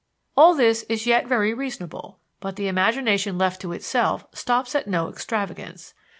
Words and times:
All 0.35 0.55
this 0.55 0.81
is 0.89 1.05
yet 1.05 1.27
very 1.27 1.53
reasonable; 1.53 2.17
but 2.39 2.55
the 2.55 2.67
imagination 2.67 3.37
left 3.37 3.61
to 3.61 3.71
itself 3.71 4.25
stops 4.33 4.73
at 4.73 4.87
no 4.87 5.09
extravagance. 5.11 5.93